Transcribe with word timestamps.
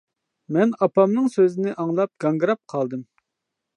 مەن 0.55 0.71
ئاپامنىڭ 0.85 1.27
سۆزىنى 1.35 1.75
ئاڭلاپ 1.83 2.13
گاڭگىراپ 2.25 2.63
قالدىم. 2.75 3.05